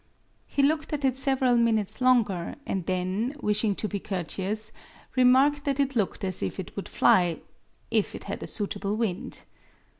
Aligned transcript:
He 0.47 0.63
looked 0.63 0.93
at 0.93 1.05
it 1.05 1.15
several 1.15 1.55
minutes 1.55 2.01
longer 2.01 2.55
and 2.65 2.87
then, 2.87 3.35
wishing 3.39 3.75
to 3.75 3.87
be 3.87 3.99
courteous, 3.99 4.71
remarked 5.15 5.63
that 5.65 5.79
it 5.79 5.95
looked 5.95 6.23
as 6.23 6.41
if 6.41 6.59
it 6.59 6.75
would 6.75 6.89
fly, 6.89 7.39
if 7.91 8.15
it 8.15 8.23
had 8.23 8.41
a 8.41 8.47
"suitable 8.47 8.97
wind." 8.97 9.43